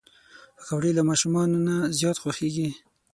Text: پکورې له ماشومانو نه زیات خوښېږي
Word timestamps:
پکورې 0.57 0.91
له 0.97 1.03
ماشومانو 1.09 1.57
نه 1.67 1.75
زیات 1.97 2.17
خوښېږي 2.21 2.69